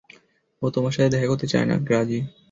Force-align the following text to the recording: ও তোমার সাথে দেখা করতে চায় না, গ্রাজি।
ও 0.61 0.75
তোমার 0.75 0.93
সাথে 0.93 1.09
দেখা 1.09 1.27
করতে 1.27 1.47
চায় 1.47 1.67
না, 1.67 1.75
গ্রাজি। 1.79 2.19